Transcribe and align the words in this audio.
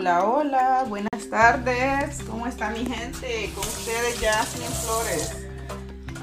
Hola, 0.00 0.24
hola, 0.24 0.84
buenas 0.88 1.28
tardes. 1.28 2.22
¿Cómo 2.22 2.46
está 2.46 2.70
mi 2.70 2.86
gente? 2.86 3.52
Con 3.54 3.68
ustedes 3.68 4.18
ya 4.18 4.42
sin 4.46 4.62
Flores. 4.62 5.46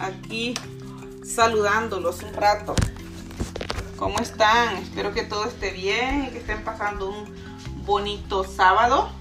Aquí 0.01 0.55
saludándolos 1.23 2.23
un 2.23 2.33
rato. 2.33 2.73
¿Cómo 3.95 4.17
están? 4.17 4.77
Espero 4.77 5.13
que 5.13 5.21
todo 5.21 5.45
esté 5.45 5.73
bien 5.73 6.23
y 6.23 6.29
que 6.29 6.39
estén 6.39 6.63
pasando 6.63 7.07
un 7.07 7.85
bonito 7.85 8.43
sábado. 8.43 9.11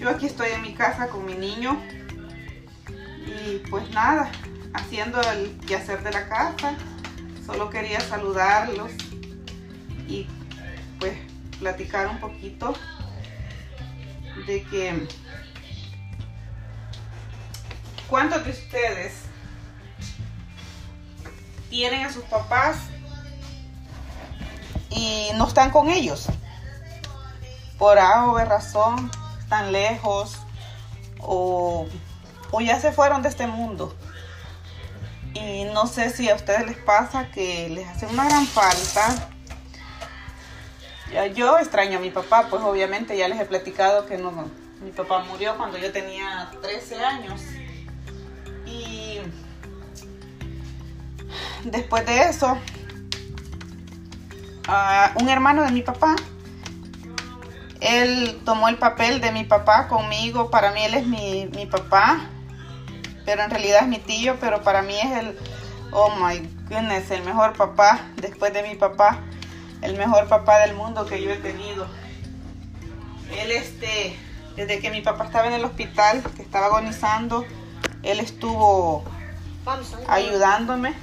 Yo 0.00 0.10
aquí 0.10 0.26
estoy 0.26 0.48
en 0.50 0.62
mi 0.62 0.74
casa 0.74 1.06
con 1.06 1.24
mi 1.24 1.34
niño. 1.34 1.80
Y 2.88 3.58
pues 3.70 3.88
nada, 3.90 4.32
haciendo 4.72 5.20
el 5.30 5.56
quehacer 5.60 6.02
de 6.02 6.10
la 6.10 6.28
casa. 6.28 6.74
Solo 7.46 7.70
quería 7.70 8.00
saludarlos 8.00 8.90
y 10.08 10.26
pues 10.98 11.16
platicar 11.60 12.08
un 12.08 12.18
poquito 12.18 12.74
de 14.46 14.62
que 14.64 15.08
¿cuántos 18.08 18.44
de 18.44 18.50
ustedes 18.50 19.14
tienen 21.70 22.06
a 22.06 22.12
sus 22.12 22.24
papás 22.24 22.76
y 24.90 25.28
no 25.36 25.46
están 25.48 25.70
con 25.70 25.90
ellos? 25.90 26.26
Por 27.78 27.98
A 27.98 28.26
o 28.26 28.34
B 28.34 28.44
razón, 28.44 29.10
están 29.40 29.72
lejos 29.72 30.36
o, 31.18 31.86
o 32.50 32.60
ya 32.60 32.80
se 32.80 32.92
fueron 32.92 33.22
de 33.22 33.28
este 33.28 33.46
mundo. 33.46 33.94
Y 35.34 35.64
no 35.64 35.86
sé 35.86 36.10
si 36.10 36.28
a 36.30 36.36
ustedes 36.36 36.66
les 36.66 36.76
pasa 36.76 37.30
que 37.30 37.68
les 37.68 37.88
hace 37.88 38.06
una 38.06 38.24
gran 38.28 38.46
falta 38.46 39.33
yo 41.34 41.58
extraño 41.58 41.98
a 41.98 42.00
mi 42.00 42.10
papá, 42.10 42.48
pues 42.50 42.62
obviamente 42.62 43.16
ya 43.16 43.28
les 43.28 43.40
he 43.40 43.44
platicado 43.44 44.06
que 44.06 44.16
no, 44.16 44.32
mi 44.82 44.90
papá 44.90 45.20
murió 45.24 45.56
cuando 45.56 45.78
yo 45.78 45.92
tenía 45.92 46.50
13 46.60 47.04
años. 47.04 47.40
Y 48.66 49.20
después 51.64 52.04
de 52.04 52.28
eso, 52.28 52.58
un 55.20 55.28
hermano 55.28 55.62
de 55.62 55.70
mi 55.70 55.82
papá, 55.82 56.16
él 57.80 58.40
tomó 58.44 58.68
el 58.68 58.78
papel 58.78 59.20
de 59.20 59.30
mi 59.30 59.44
papá 59.44 59.88
conmigo. 59.88 60.50
Para 60.50 60.72
mí 60.72 60.82
él 60.82 60.94
es 60.94 61.06
mi, 61.06 61.46
mi 61.54 61.66
papá, 61.66 62.28
pero 63.24 63.42
en 63.42 63.50
realidad 63.50 63.82
es 63.82 63.88
mi 63.88 63.98
tío, 63.98 64.36
pero 64.40 64.62
para 64.62 64.82
mí 64.82 64.98
es 64.98 65.18
el, 65.18 65.38
oh 65.92 66.10
my 66.16 66.38
goodness, 66.68 67.10
el 67.10 67.22
mejor 67.22 67.52
papá 67.52 68.00
después 68.16 68.52
de 68.52 68.62
mi 68.62 68.74
papá 68.74 69.20
el 69.84 69.98
mejor 69.98 70.26
papá 70.28 70.60
del 70.60 70.74
mundo 70.74 71.04
que 71.04 71.22
yo 71.22 71.30
he 71.30 71.36
tenido. 71.36 71.86
Él, 73.38 73.52
este, 73.52 74.18
desde 74.56 74.80
que 74.80 74.90
mi 74.90 75.02
papá 75.02 75.26
estaba 75.26 75.46
en 75.46 75.52
el 75.52 75.64
hospital, 75.64 76.22
que 76.34 76.42
estaba 76.42 76.66
agonizando, 76.66 77.44
él 78.02 78.18
estuvo 78.18 79.04
ayudándome. 80.08 80.94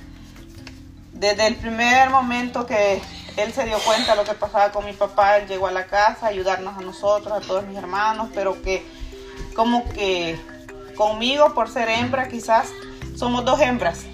Desde 1.13 1.45
el 1.45 1.55
primer 1.57 2.09
momento 2.09 2.65
que 2.65 3.01
él 3.37 3.53
se 3.53 3.65
dio 3.65 3.77
cuenta 3.79 4.11
de 4.11 4.17
lo 4.17 4.23
que 4.23 4.33
pasaba 4.33 4.71
con 4.71 4.85
mi 4.85 4.93
papá, 4.93 5.37
él 5.37 5.47
llegó 5.47 5.67
a 5.67 5.71
la 5.71 5.85
casa 5.85 6.25
a 6.25 6.29
ayudarnos 6.29 6.75
a 6.75 6.81
nosotros, 6.81 7.31
a 7.31 7.45
todos 7.45 7.65
mis 7.67 7.77
hermanos, 7.77 8.29
pero 8.33 8.59
que 8.63 8.83
como 9.55 9.87
que 9.89 10.39
conmigo, 10.95 11.53
por 11.53 11.69
ser 11.69 11.87
hembra, 11.87 12.29
quizás 12.29 12.69
somos 13.15 13.45
dos 13.45 13.61
hembras. 13.61 14.05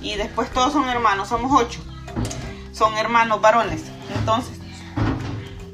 Y 0.00 0.14
después 0.14 0.52
todos 0.52 0.72
son 0.72 0.88
hermanos, 0.88 1.28
somos 1.28 1.50
ocho 1.60 1.87
son 2.78 2.96
hermanos 2.96 3.40
varones. 3.40 3.82
Entonces, 4.16 4.58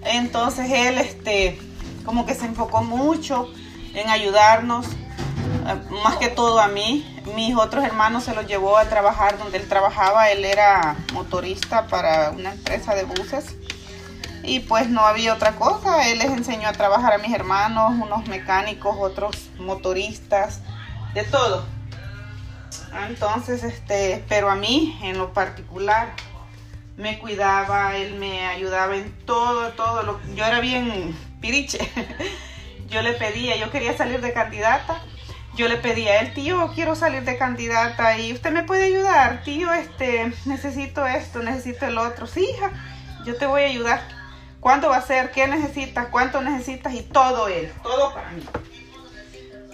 entonces 0.04 0.70
él 0.70 0.98
este 0.98 1.60
como 2.04 2.26
que 2.26 2.34
se 2.34 2.46
enfocó 2.46 2.82
mucho 2.82 3.48
en 3.94 4.08
ayudarnos, 4.08 4.86
eh, 4.86 5.80
más 6.02 6.16
que 6.16 6.28
todo 6.28 6.60
a 6.60 6.68
mí. 6.68 7.10
Mis 7.34 7.56
otros 7.56 7.84
hermanos 7.84 8.24
se 8.24 8.34
los 8.34 8.46
llevó 8.46 8.76
a 8.76 8.84
trabajar 8.84 9.38
donde 9.38 9.58
él 9.58 9.68
trabajaba. 9.68 10.30
Él 10.30 10.44
era 10.44 10.96
motorista 11.12 11.86
para 11.86 12.30
una 12.30 12.52
empresa 12.52 12.94
de 12.94 13.04
buses. 13.04 13.56
Y 14.42 14.60
pues 14.60 14.90
no 14.90 15.00
había 15.02 15.32
otra 15.32 15.52
cosa. 15.52 16.06
Él 16.08 16.18
les 16.18 16.28
enseñó 16.28 16.68
a 16.68 16.72
trabajar 16.72 17.14
a 17.14 17.18
mis 17.18 17.32
hermanos, 17.32 17.92
unos 17.92 18.26
mecánicos, 18.28 18.96
otros 18.98 19.48
motoristas, 19.58 20.60
de 21.14 21.24
todo. 21.24 21.64
Entonces, 23.08 23.64
este, 23.64 24.22
pero 24.28 24.50
a 24.50 24.54
mí 24.54 24.98
en 25.02 25.16
lo 25.16 25.32
particular, 25.32 26.14
me 26.96 27.18
cuidaba, 27.18 27.96
él 27.96 28.14
me 28.14 28.46
ayudaba 28.46 28.96
en 28.96 29.12
todo, 29.24 29.70
todo. 29.70 30.02
Lo, 30.02 30.20
yo 30.34 30.44
era 30.44 30.60
bien 30.60 31.16
piriche. 31.40 31.78
Yo 32.88 33.00
le 33.02 33.14
pedía, 33.14 33.56
yo 33.56 33.70
quería 33.70 33.96
salir 33.96 34.20
de 34.20 34.32
candidata. 34.32 35.02
Yo 35.56 35.68
le 35.68 35.78
pedía 35.78 36.12
a 36.12 36.20
él, 36.20 36.34
tío, 36.34 36.70
quiero 36.74 36.94
salir 36.94 37.22
de 37.22 37.38
candidata 37.38 38.18
y 38.18 38.32
usted 38.32 38.52
me 38.52 38.62
puede 38.62 38.84
ayudar. 38.84 39.42
Tío, 39.42 39.72
este, 39.72 40.32
necesito 40.44 41.04
esto, 41.04 41.42
necesito 41.42 41.86
el 41.86 41.98
otro. 41.98 42.26
Sí, 42.26 42.46
hija, 42.48 42.70
yo 43.24 43.36
te 43.36 43.46
voy 43.46 43.62
a 43.62 43.66
ayudar. 43.66 44.00
¿Cuándo 44.60 44.90
va 44.90 44.98
a 44.98 45.02
ser? 45.02 45.32
¿Qué 45.32 45.48
necesitas? 45.48 46.06
¿Cuánto 46.08 46.40
necesitas? 46.42 46.92
Y 46.92 47.02
todo 47.02 47.48
él, 47.48 47.72
todo 47.82 48.14
para 48.14 48.30
mí 48.30 48.44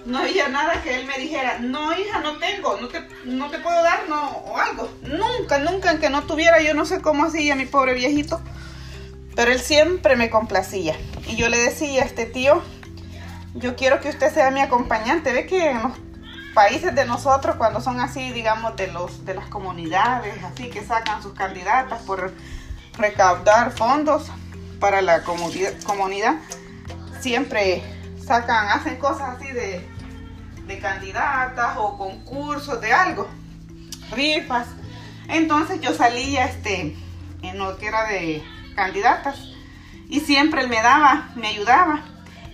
no 0.06 0.18
había 0.18 0.48
nada 0.48 0.82
que 0.82 0.94
él 0.94 1.06
me 1.06 1.18
dijera, 1.18 1.58
no 1.58 1.96
hija, 1.96 2.20
no 2.20 2.38
tengo, 2.38 2.78
no 2.80 2.88
te, 2.88 3.06
no 3.24 3.50
te 3.50 3.58
puedo 3.58 3.82
dar, 3.82 4.08
no, 4.08 4.28
o 4.28 4.56
algo. 4.56 4.88
Nunca, 5.02 5.58
nunca, 5.58 5.92
en 5.92 5.98
que 5.98 6.10
no 6.10 6.22
tuviera, 6.22 6.60
yo 6.60 6.74
no 6.74 6.84
sé 6.84 7.00
cómo 7.00 7.24
hacía 7.24 7.54
mi 7.54 7.66
pobre 7.66 7.94
viejito. 7.94 8.40
Pero 9.34 9.52
él 9.52 9.60
siempre 9.60 10.16
me 10.16 10.30
complacía. 10.30 10.96
Y 11.26 11.36
yo 11.36 11.48
le 11.48 11.58
decía 11.58 12.02
a 12.02 12.06
este 12.06 12.26
tío, 12.26 12.62
yo 13.54 13.76
quiero 13.76 14.00
que 14.00 14.08
usted 14.08 14.32
sea 14.32 14.50
mi 14.50 14.60
acompañante. 14.60 15.32
Ve 15.32 15.46
que 15.46 15.70
en 15.70 15.82
los 15.82 15.92
países 16.54 16.94
de 16.94 17.04
nosotros, 17.04 17.56
cuando 17.56 17.80
son 17.80 18.00
así, 18.00 18.32
digamos, 18.32 18.76
de, 18.76 18.88
los, 18.88 19.24
de 19.24 19.34
las 19.34 19.48
comunidades, 19.48 20.42
así 20.44 20.68
que 20.68 20.84
sacan 20.84 21.22
sus 21.22 21.34
candidatas 21.34 22.02
por 22.02 22.32
recaudar 22.98 23.72
fondos 23.72 24.24
para 24.80 25.02
la 25.02 25.22
comunidad, 25.22 26.34
siempre 27.20 27.82
sacan, 28.30 28.68
hacen 28.68 28.96
cosas 28.96 29.36
así 29.36 29.50
de, 29.50 29.84
de 30.68 30.78
candidatas 30.78 31.76
o 31.78 31.98
concursos 31.98 32.80
de 32.80 32.92
algo, 32.92 33.28
rifas. 34.12 34.68
Entonces 35.26 35.80
yo 35.80 35.92
salía 35.94 36.44
este, 36.44 36.96
en 37.42 37.58
lo 37.58 37.76
que 37.76 37.88
era 37.88 38.04
de 38.04 38.44
candidatas 38.76 39.36
y 40.08 40.20
siempre 40.20 40.60
él 40.60 40.68
me 40.68 40.80
daba, 40.80 41.30
me 41.34 41.48
ayudaba. 41.48 42.04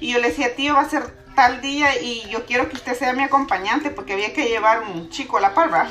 Y 0.01 0.15
yo 0.15 0.19
le 0.19 0.29
decía, 0.29 0.57
tío, 0.57 0.77
va 0.77 0.81
a 0.81 0.89
ser 0.89 1.15
tal 1.35 1.61
día 1.61 2.01
y 2.01 2.27
yo 2.31 2.47
quiero 2.47 2.71
que 2.71 2.77
usted 2.77 2.99
sea 2.99 3.13
mi 3.13 3.25
acompañante 3.25 3.91
porque 3.91 4.15
había 4.15 4.33
que 4.33 4.49
llevar 4.49 4.81
un 4.81 5.11
chico 5.11 5.37
a 5.37 5.43
la 5.43 5.53
parva. 5.53 5.89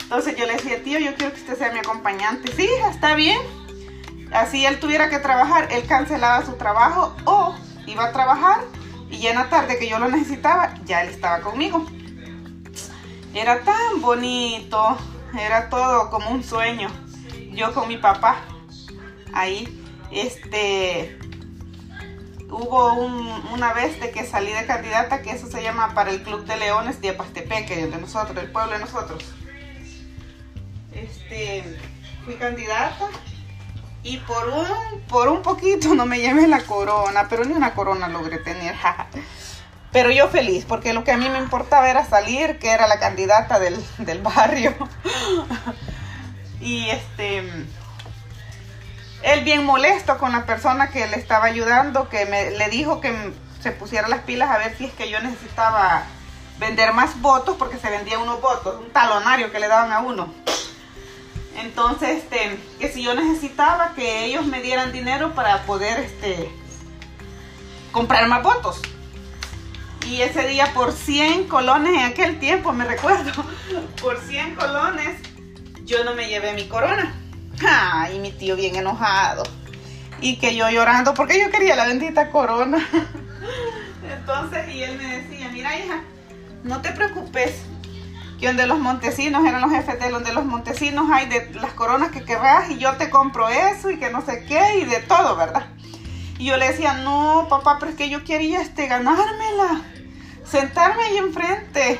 Entonces 0.00 0.36
yo 0.36 0.46
le 0.46 0.52
decía, 0.52 0.80
tío, 0.84 1.00
yo 1.00 1.16
quiero 1.16 1.34
que 1.34 1.40
usted 1.40 1.58
sea 1.58 1.72
mi 1.72 1.80
acompañante. 1.80 2.52
Sí, 2.54 2.68
está 2.88 3.16
bien. 3.16 3.40
Así 4.32 4.64
él 4.64 4.78
tuviera 4.78 5.10
que 5.10 5.18
trabajar, 5.18 5.72
él 5.72 5.88
cancelaba 5.88 6.46
su 6.46 6.52
trabajo 6.52 7.16
o 7.24 7.56
iba 7.86 8.04
a 8.04 8.12
trabajar 8.12 8.60
y 9.12 9.18
ya 9.18 9.30
en 9.30 9.36
la 9.36 9.50
tarde 9.50 9.78
que 9.78 9.88
yo 9.88 9.98
lo 9.98 10.08
necesitaba, 10.08 10.74
ya 10.86 11.02
él 11.02 11.10
estaba 11.10 11.40
conmigo. 11.40 11.86
Era 13.34 13.62
tan 13.62 14.00
bonito, 14.00 14.96
era 15.38 15.68
todo 15.68 16.10
como 16.10 16.30
un 16.30 16.42
sueño. 16.42 16.88
Yo 17.52 17.74
con 17.74 17.88
mi 17.88 17.98
papá, 17.98 18.38
ahí, 19.34 19.68
este, 20.10 21.18
hubo 22.48 22.94
una 23.52 23.74
vez 23.74 24.00
de 24.00 24.10
que 24.10 24.24
salí 24.24 24.50
de 24.50 24.64
candidata, 24.64 25.20
que 25.20 25.32
eso 25.32 25.46
se 25.46 25.62
llama 25.62 25.94
para 25.94 26.10
el 26.10 26.22
Club 26.22 26.46
de 26.46 26.56
Leones 26.56 27.02
de 27.02 27.10
Apastepeque, 27.10 27.86
de 27.86 27.98
nosotros, 27.98 28.34
del 28.34 28.50
pueblo 28.50 28.72
de 28.72 28.78
nosotros. 28.78 29.22
Este, 30.94 31.78
fui 32.24 32.34
candidata 32.36 33.10
y 34.02 34.16
por 34.18 34.48
un, 34.48 35.00
por 35.08 35.28
un 35.28 35.42
poquito 35.42 35.94
no 35.94 36.06
me 36.06 36.20
llevé 36.20 36.48
la 36.48 36.62
corona, 36.62 37.26
pero 37.28 37.44
ni 37.44 37.52
una 37.52 37.74
corona 37.74 38.08
logré 38.08 38.38
tener. 38.38 38.74
pero 39.92 40.10
yo 40.10 40.28
feliz, 40.28 40.64
porque 40.64 40.92
lo 40.92 41.04
que 41.04 41.12
a 41.12 41.16
mí 41.16 41.28
me 41.28 41.38
importaba 41.38 41.88
era 41.88 42.04
salir, 42.04 42.58
que 42.58 42.70
era 42.70 42.88
la 42.88 42.98
candidata 42.98 43.60
del, 43.60 43.78
barrio. 44.22 44.74
y 46.60 46.88
este, 46.90 47.38
él 49.22 49.44
bien 49.44 49.64
molesto 49.64 50.18
con 50.18 50.32
la 50.32 50.46
persona 50.46 50.90
que 50.90 51.06
le 51.06 51.16
estaba 51.16 51.44
ayudando, 51.44 52.08
que 52.08 52.26
me, 52.26 52.50
le 52.50 52.68
dijo 52.70 53.00
que 53.00 53.32
se 53.60 53.70
pusiera 53.70 54.08
las 54.08 54.22
pilas 54.22 54.50
a 54.50 54.58
ver 54.58 54.76
si 54.76 54.86
es 54.86 54.92
que 54.94 55.08
yo 55.08 55.20
necesitaba 55.20 56.02
vender 56.58 56.92
más 56.92 57.20
votos, 57.20 57.56
porque 57.56 57.78
se 57.78 57.88
vendían 57.88 58.22
unos 58.22 58.40
votos, 58.40 58.80
un 58.80 58.90
talonario 58.92 59.52
que 59.52 59.60
le 59.60 59.68
daban 59.68 59.92
a 59.92 60.00
uno. 60.00 60.32
Entonces, 61.56 62.18
este, 62.18 62.58
que 62.78 62.88
si 62.88 63.02
yo 63.02 63.14
necesitaba 63.14 63.94
que 63.94 64.24
ellos 64.24 64.46
me 64.46 64.62
dieran 64.62 64.92
dinero 64.92 65.34
para 65.34 65.62
poder 65.64 66.00
este, 66.00 66.50
comprar 67.92 68.26
más 68.28 68.42
votos. 68.42 68.80
Y 70.06 70.22
ese 70.22 70.46
día 70.48 70.72
por 70.74 70.92
100 70.92 71.48
colones 71.48 71.94
en 71.94 72.04
aquel 72.04 72.38
tiempo, 72.38 72.72
me 72.72 72.84
recuerdo, 72.84 73.44
por 74.02 74.18
100 74.18 74.56
colones 74.56 75.20
yo 75.84 76.04
no 76.04 76.14
me 76.14 76.28
llevé 76.28 76.54
mi 76.54 76.66
corona. 76.68 77.14
y 78.12 78.18
mi 78.18 78.32
tío 78.32 78.56
bien 78.56 78.76
enojado. 78.76 79.44
y 80.20 80.36
que 80.36 80.54
yo 80.54 80.70
llorando 80.70 81.14
porque 81.14 81.38
yo 81.40 81.50
quería 81.50 81.76
la 81.76 81.86
bendita 81.86 82.30
corona. 82.30 82.78
Entonces, 84.10 84.68
y 84.68 84.82
él 84.82 84.96
me 84.96 85.18
decía, 85.18 85.48
mira 85.52 85.76
hija, 85.78 86.02
no 86.64 86.80
te 86.80 86.92
preocupes, 86.92 87.62
que 88.42 88.48
donde 88.48 88.66
los 88.66 88.80
montesinos 88.80 89.46
eran 89.46 89.60
los 89.60 89.70
jefes 89.70 90.00
de 90.00 90.10
donde 90.10 90.32
los 90.32 90.44
montesinos 90.44 91.08
hay 91.12 91.28
de 91.28 91.54
las 91.60 91.74
coronas 91.74 92.10
que 92.10 92.24
querrás 92.24 92.70
y 92.70 92.78
yo 92.78 92.96
te 92.96 93.08
compro 93.08 93.48
eso 93.48 93.88
y 93.88 94.00
que 94.00 94.10
no 94.10 94.20
sé 94.20 94.44
qué 94.46 94.80
y 94.80 94.84
de 94.84 94.98
todo, 94.98 95.36
¿verdad? 95.36 95.66
Y 96.38 96.46
yo 96.46 96.56
le 96.56 96.66
decía, 96.66 96.94
no, 96.94 97.46
papá, 97.48 97.76
pero 97.78 97.92
es 97.92 97.96
que 97.96 98.08
yo 98.08 98.24
quería 98.24 98.60
este, 98.60 98.88
ganármela, 98.88 99.82
sentarme 100.44 101.04
ahí 101.04 101.18
enfrente. 101.18 101.98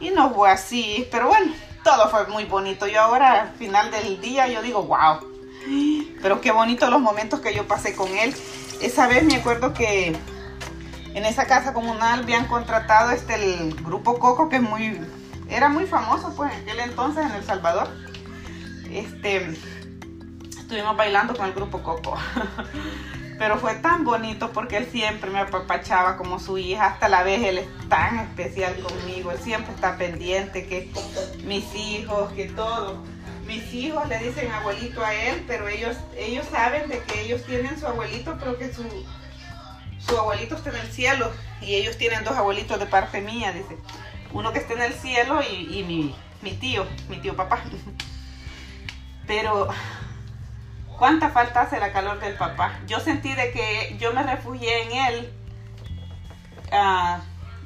Y 0.00 0.08
no 0.12 0.32
fue 0.32 0.50
así, 0.50 1.06
pero 1.12 1.28
bueno, 1.28 1.52
todo 1.84 2.08
fue 2.08 2.26
muy 2.28 2.46
bonito. 2.46 2.86
Yo 2.86 3.02
ahora, 3.02 3.42
al 3.42 3.50
final 3.50 3.90
del 3.90 4.18
día, 4.18 4.48
yo 4.48 4.62
digo, 4.62 4.84
wow. 4.84 5.18
Pero 6.22 6.40
qué 6.40 6.52
bonito 6.52 6.88
los 6.88 7.02
momentos 7.02 7.40
que 7.40 7.54
yo 7.54 7.68
pasé 7.68 7.94
con 7.94 8.08
él. 8.16 8.34
Esa 8.80 9.08
vez 9.08 9.24
me 9.24 9.36
acuerdo 9.36 9.74
que 9.74 10.16
en 11.12 11.24
esa 11.26 11.44
casa 11.44 11.74
comunal 11.74 12.20
habían 12.20 12.46
contratado 12.46 13.10
este 13.10 13.34
el 13.34 13.74
grupo 13.74 14.18
Coco, 14.18 14.48
que 14.48 14.56
es 14.56 14.62
muy, 14.62 14.98
era 15.52 15.68
muy 15.68 15.86
famoso 15.86 16.34
pues 16.34 16.52
en 16.52 16.62
aquel 16.62 16.80
entonces 16.80 17.26
en 17.26 17.32
El 17.32 17.44
Salvador. 17.44 17.88
Este, 18.90 19.50
estuvimos 20.48 20.96
bailando 20.96 21.34
con 21.36 21.46
el 21.46 21.52
grupo 21.52 21.82
Coco. 21.82 22.16
Pero 23.38 23.58
fue 23.58 23.74
tan 23.74 24.04
bonito 24.04 24.52
porque 24.52 24.76
él 24.76 24.88
siempre 24.90 25.30
me 25.30 25.40
apapachaba 25.40 26.16
como 26.16 26.38
su 26.38 26.58
hija, 26.58 26.86
hasta 26.86 27.08
la 27.08 27.22
vez 27.22 27.42
él 27.42 27.58
es 27.58 27.88
tan 27.88 28.20
especial 28.20 28.78
conmigo, 28.80 29.32
él 29.32 29.38
siempre 29.38 29.74
está 29.74 29.96
pendiente 29.96 30.66
que 30.66 30.90
mis 31.44 31.74
hijos, 31.74 32.32
que 32.32 32.46
todo. 32.46 33.02
Mis 33.46 33.74
hijos 33.74 34.08
le 34.08 34.18
dicen 34.18 34.50
abuelito 34.52 35.04
a 35.04 35.12
él, 35.12 35.42
pero 35.46 35.66
ellos, 35.66 35.96
ellos 36.16 36.46
saben 36.50 36.88
de 36.88 37.00
que 37.00 37.22
ellos 37.22 37.42
tienen 37.44 37.78
su 37.78 37.86
abuelito, 37.86 38.36
pero 38.38 38.56
que 38.56 38.72
su, 38.72 38.84
su 39.98 40.16
abuelito 40.16 40.54
está 40.54 40.70
en 40.70 40.76
el 40.76 40.92
cielo 40.92 41.30
y 41.60 41.74
ellos 41.74 41.98
tienen 41.98 42.22
dos 42.22 42.34
abuelitos 42.34 42.78
de 42.78 42.86
parte 42.86 43.20
mía, 43.20 43.52
dice. 43.52 43.76
Uno 44.32 44.52
que 44.52 44.58
está 44.58 44.74
en 44.74 44.82
el 44.82 44.92
cielo 44.94 45.40
y, 45.42 45.82
mi, 45.84 46.50
tío, 46.52 46.86
mi 47.08 47.18
tío 47.18 47.36
papá. 47.36 47.60
Pero 49.26 49.68
cuánta 50.98 51.30
falta 51.30 51.62
hace 51.62 51.78
la 51.78 51.92
calor 51.92 52.20
del 52.20 52.34
papá. 52.34 52.80
Yo 52.86 53.00
sentí 53.00 53.34
de 53.34 53.52
que 53.52 53.96
yo 53.98 54.12
me 54.12 54.22
refugié 54.22 54.82
en 54.82 54.92
él. 54.92 55.32
Uh, 56.72 57.20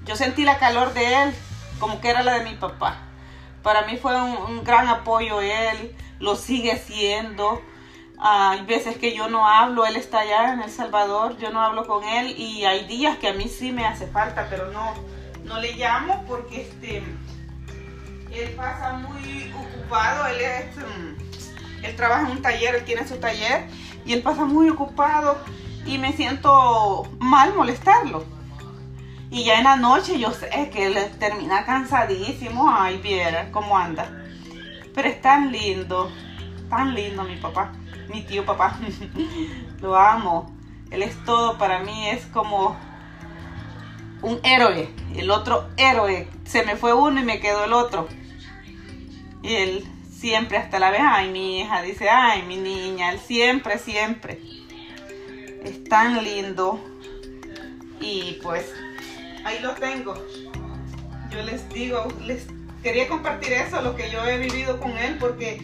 yo 0.05 0.17
sentí 0.17 0.45
la 0.45 0.59
calor 0.59 0.93
de 0.93 1.23
él 1.23 1.35
como 1.79 2.01
que 2.01 2.11
era 2.11 2.23
la 2.23 2.39
de 2.39 2.45
mi 2.45 2.55
papá. 2.55 2.99
Para 3.63 3.83
mí 3.83 3.97
fue 3.97 4.21
un, 4.21 4.65
gran 4.65 4.89
apoyo 4.89 5.41
él, 5.41 5.97
lo 6.19 6.37
sigue 6.37 6.79
siendo. 6.79 7.55
Uh, 8.19 8.51
hay 8.51 8.65
veces 8.65 8.97
que 8.97 9.15
yo 9.15 9.29
no 9.29 9.47
hablo, 9.47 9.85
él 9.87 9.97
está 9.97 10.21
allá 10.21 10.53
en 10.53 10.63
El 10.63 10.71
Salvador, 10.71 11.37
yo 11.39 11.51
no 11.51 11.61
hablo 11.61 11.87
con 11.87 12.05
él 12.05 12.35
y 12.39 12.65
hay 12.65 12.87
días 12.87 13.19
que 13.19 13.29
a 13.29 13.35
mí 13.35 13.49
sí 13.49 13.73
me 13.73 13.85
hace 13.85 14.07
falta, 14.07 14.47
pero 14.49 14.71
no, 14.73 14.95
no 15.47 15.61
le 15.61 15.73
llamo 15.73 16.25
porque 16.27 16.63
este, 16.63 16.99
él 16.99 18.51
pasa 18.57 18.93
muy 18.95 19.53
ocupado, 19.53 20.27
él 20.27 20.41
es... 20.41 20.77
Um, 20.77 21.17
él 21.83 21.95
trabaja 21.95 22.23
en 22.27 22.33
un 22.33 22.43
taller, 22.43 22.75
él 22.75 22.85
tiene 22.85 23.07
su 23.07 23.17
taller 23.17 23.67
y 24.05 24.13
él 24.13 24.23
pasa 24.23 24.45
muy 24.45 24.69
ocupado 24.69 25.39
y 25.85 25.99
me 25.99 26.13
siento 26.13 27.09
mal 27.19 27.55
molestarlo. 27.55 28.25
Y 29.31 29.45
ya 29.45 29.59
en 29.59 29.65
la 29.65 29.77
noche 29.77 30.19
yo 30.19 30.33
sé 30.33 30.71
que 30.73 30.87
él 30.87 30.97
termina 31.19 31.65
cansadísimo, 31.65 32.71
ay, 32.71 32.99
viera 32.99 33.51
cómo 33.53 33.77
anda. 33.77 34.11
Pero 34.95 35.09
es 35.09 35.21
tan 35.21 35.53
lindo, 35.53 36.11
tan 36.71 36.95
lindo 36.95 37.23
mi 37.25 37.37
papá, 37.37 37.73
mi 38.09 38.23
tío 38.23 38.45
papá. 38.45 38.79
Lo 39.81 39.97
amo. 39.97 40.55
Él 40.91 41.03
es 41.03 41.23
todo 41.25 41.59
para 41.59 41.81
mí, 41.81 42.09
es 42.09 42.25
como 42.27 42.77
un 44.23 44.41
héroe, 44.43 44.89
el 45.17 45.31
otro 45.31 45.69
héroe. 45.77 46.29
Se 46.45 46.65
me 46.65 46.77
fue 46.77 46.95
uno 46.95 47.21
y 47.21 47.25
me 47.25 47.41
quedó 47.41 47.65
el 47.65 47.73
otro. 47.73 48.09
Y 49.43 49.55
él 49.55 49.85
siempre 50.11 50.59
hasta 50.59 50.79
la 50.79 50.91
vez, 50.91 51.03
ay 51.05 51.31
mi 51.31 51.61
hija, 51.61 51.83
dice, 51.83 52.09
ay 52.09 52.43
mi 52.43 52.57
niña, 52.57 53.13
él 53.13 53.21
siempre, 53.21 53.79
siempre. 53.79 54.41
Es 55.63 55.85
tan 55.85 56.23
lindo. 56.23 56.81
Y 58.01 58.39
pues 58.43 58.73
ahí 59.45 59.59
lo 59.61 59.73
tengo. 59.73 60.15
Yo 61.31 61.43
les 61.43 61.69
digo, 61.69 62.09
les 62.25 62.47
quería 62.83 63.09
compartir 63.09 63.53
eso, 63.53 63.81
lo 63.83 63.97
que 63.97 64.11
yo 64.11 64.25
he 64.25 64.39
vivido 64.39 64.81
con 64.81 64.97
él, 64.97 65.17
porque 65.19 65.61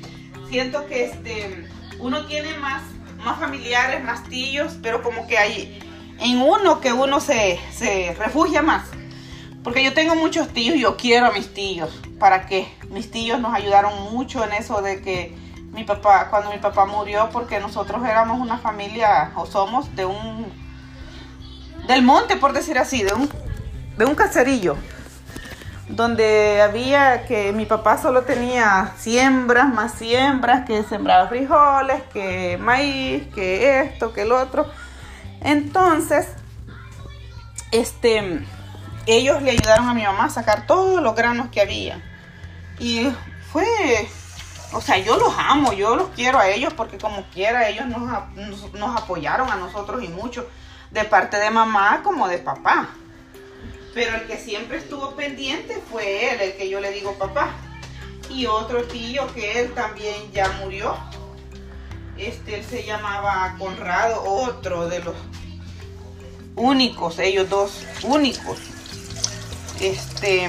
siento 0.49 0.87
que 0.87 1.05
este, 1.05 1.67
uno 1.99 2.27
tiene 2.27 2.57
más, 2.59 2.83
más 3.25 3.39
familiares, 3.39 4.03
más 4.03 4.25
tíos, 4.25 4.77
pero 4.83 5.03
como 5.03 5.27
que 5.27 5.39
hay 5.39 5.79
en 6.23 6.41
uno 6.41 6.81
que 6.81 6.93
uno 6.93 7.21
se, 7.21 7.59
se 7.73 8.15
refugia 8.19 8.63
más. 8.63 8.89
Porque 9.65 9.85
yo 9.85 9.93
tengo 9.95 10.15
muchos 10.15 10.49
tíos, 10.49 10.79
yo 10.79 10.97
quiero 10.97 11.27
a 11.27 11.33
mis 11.33 11.53
tíos. 11.53 11.91
¿Para 12.19 12.47
qué? 12.47 12.69
Mis 12.91 13.11
tíos 13.11 13.41
nos 13.41 13.55
ayudaron 13.55 14.13
mucho 14.13 14.45
en 14.45 14.53
eso 14.53 14.83
de 14.83 15.01
que 15.03 15.37
mi 15.73 15.85
papá, 15.85 16.29
cuando 16.31 16.51
mi 16.51 16.59
papá 16.59 16.85
murió, 16.85 17.31
porque 17.33 17.59
nosotros 17.61 18.05
éramos 18.05 18.41
una 18.41 18.59
familia, 18.59 19.33
o 19.37 19.47
somos, 19.47 19.95
de 19.97 20.05
un, 20.05 20.47
del 21.87 22.03
monte, 22.03 22.37
por 22.37 22.53
decir 22.53 22.79
así, 22.79 23.03
de 23.03 23.15
un, 23.15 23.29
de 23.97 24.05
un 24.05 24.15
caserillo, 24.15 24.77
donde 25.89 26.61
había 26.61 27.25
que 27.25 27.53
mi 27.53 27.65
papá 27.65 27.99
solo 27.99 28.23
tenía 28.23 28.93
siembras, 28.99 29.73
más 29.73 29.93
siembras, 29.93 30.67
que 30.67 30.83
sembraba 30.83 31.29
frijoles, 31.29 32.03
que 32.13 32.59
maíz, 32.61 33.29
que 33.35 33.81
esto, 33.81 34.13
que 34.13 34.23
el 34.23 34.33
otro. 34.33 34.67
Entonces, 35.45 36.29
este 37.71 38.45
ellos 39.07 39.43
le 39.43 39.51
ayudaron 39.51 39.89
a 39.89 39.95
mi 39.95 40.03
mamá 40.03 40.27
a 40.27 40.31
sacar 40.31 40.67
todos 40.67 41.03
los 41.03 41.15
granos 41.15 41.49
que 41.51 41.61
había. 41.61 42.03
Y 42.79 43.09
fue, 43.53 43.67
o 44.73 44.81
sea, 44.81 44.99
yo 44.99 45.17
los 45.17 45.35
amo, 45.37 45.73
yo 45.73 45.97
los 45.97 46.09
quiero 46.11 46.39
a 46.39 46.49
ellos 46.49 46.73
porque 46.75 46.99
como 46.99 47.25
quiera 47.31 47.69
ellos 47.69 47.87
nos, 47.87 48.73
nos, 48.73 48.97
apoyaron 48.97 49.51
a 49.51 49.57
nosotros 49.57 50.03
y 50.03 50.09
mucho, 50.09 50.49
de 50.91 51.05
parte 51.05 51.37
de 51.37 51.51
mamá 51.51 52.03
como 52.03 52.29
de 52.29 52.39
papá. 52.39 52.91
Pero 53.95 54.17
el 54.17 54.27
que 54.27 54.39
siempre 54.39 54.79
estuvo 54.79 55.15
pendiente 55.15 55.83
fue 55.91 56.33
él, 56.33 56.41
el 56.41 56.57
que 56.57 56.69
yo 56.69 56.81
le 56.81 56.93
digo 56.93 57.15
papá. 57.19 57.51
Y 58.31 58.47
otro 58.47 58.85
tío 58.85 59.27
que 59.35 59.61
él 59.61 59.75
también 59.75 60.33
ya 60.33 60.49
murió. 60.63 60.97
Este, 62.23 62.55
él 62.55 62.65
se 62.65 62.85
llamaba 62.85 63.57
Conrado, 63.59 64.23
otro 64.23 64.89
de 64.89 65.01
los 65.01 65.17
únicos, 66.55 67.19
ellos 67.19 67.51
dos 67.51 67.85
únicos. 68.05 68.59
Este, 69.81 70.49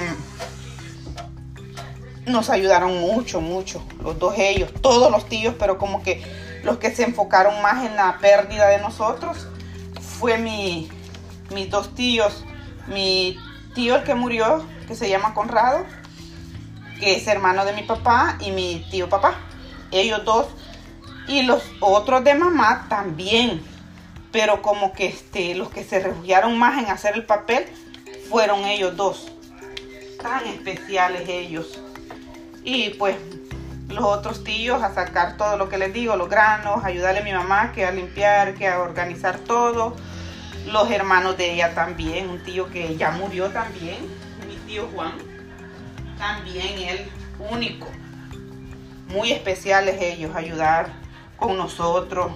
nos 2.26 2.48
ayudaron 2.48 3.00
mucho, 3.00 3.40
mucho, 3.40 3.82
los 4.04 4.16
dos 4.20 4.34
ellos, 4.38 4.72
todos 4.82 5.10
los 5.10 5.28
tíos, 5.28 5.56
pero 5.58 5.76
como 5.76 6.00
que 6.04 6.22
los 6.62 6.78
que 6.78 6.94
se 6.94 7.02
enfocaron 7.02 7.60
más 7.60 7.84
en 7.84 7.96
la 7.96 8.18
pérdida 8.20 8.68
de 8.68 8.78
nosotros 8.78 9.48
fue 10.00 10.38
mi, 10.38 10.88
mis 11.52 11.70
dos 11.70 11.92
tíos, 11.96 12.44
mi 12.86 13.36
tío 13.74 13.96
el 13.96 14.04
que 14.04 14.14
murió, 14.14 14.64
que 14.86 14.94
se 14.94 15.08
llama 15.08 15.34
Conrado, 15.34 15.84
que 17.00 17.16
es 17.16 17.26
hermano 17.26 17.64
de 17.64 17.72
mi 17.72 17.82
papá, 17.82 18.38
y 18.38 18.52
mi 18.52 18.86
tío 18.92 19.08
papá, 19.08 19.34
ellos 19.90 20.24
dos, 20.24 20.46
y 21.26 21.42
los 21.42 21.62
otros 21.80 22.24
de 22.24 22.34
mamá 22.34 22.86
también, 22.88 23.62
pero 24.30 24.62
como 24.62 24.92
que 24.92 25.06
este, 25.06 25.54
los 25.54 25.70
que 25.70 25.84
se 25.84 26.00
refugiaron 26.00 26.58
más 26.58 26.82
en 26.82 26.90
hacer 26.90 27.14
el 27.14 27.24
papel 27.24 27.66
fueron 28.28 28.64
ellos 28.64 28.96
dos. 28.96 29.32
Tan 30.20 30.46
especiales 30.46 31.28
ellos. 31.28 31.80
Y 32.62 32.90
pues 32.90 33.16
los 33.88 34.04
otros 34.04 34.44
tíos 34.44 34.82
a 34.82 34.92
sacar 34.94 35.36
todo 35.36 35.56
lo 35.56 35.68
que 35.68 35.78
les 35.78 35.92
digo, 35.92 36.16
los 36.16 36.28
granos, 36.28 36.84
ayudarle 36.84 37.20
a 37.20 37.24
mi 37.24 37.32
mamá 37.32 37.72
que 37.72 37.84
a 37.84 37.90
limpiar, 37.90 38.54
que 38.54 38.68
a 38.68 38.80
organizar 38.80 39.38
todo. 39.38 39.94
Los 40.66 40.90
hermanos 40.90 41.36
de 41.36 41.52
ella 41.52 41.74
también, 41.74 42.28
un 42.28 42.42
tío 42.42 42.70
que 42.70 42.96
ya 42.96 43.10
murió 43.10 43.50
también, 43.50 43.98
mi 44.48 44.56
tío 44.66 44.88
Juan, 44.94 45.12
también 46.16 46.78
él 46.78 47.10
único. 47.50 47.86
Muy 49.08 49.30
especiales 49.30 50.00
ellos, 50.00 50.34
ayudar 50.34 51.03
con 51.36 51.56
nosotros, 51.56 52.32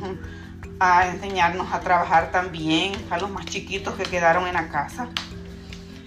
a 0.81 1.09
enseñarnos 1.09 1.73
a 1.73 1.81
trabajar 1.81 2.31
también, 2.31 2.93
a 3.11 3.19
los 3.19 3.31
más 3.31 3.47
chiquitos 3.47 3.95
que 3.95 4.05
quedaron 4.05 4.47
en 4.47 4.55
la 4.55 4.69
casa. 4.69 5.09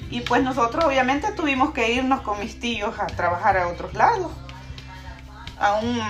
Y 0.10 0.22
pues 0.22 0.44
nosotros 0.44 0.84
obviamente 0.86 1.32
tuvimos 1.32 1.72
que 1.72 1.92
irnos 1.92 2.22
con 2.22 2.40
mis 2.40 2.60
tíos 2.60 3.00
a 3.00 3.08
trabajar 3.08 3.58
a 3.58 3.68
otros 3.68 3.94
lados, 3.94 4.32
a, 5.60 5.76
un, 5.76 6.02